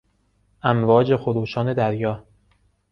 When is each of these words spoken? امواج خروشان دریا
امواج 0.61 1.15
خروشان 1.15 1.73
دریا 1.73 2.25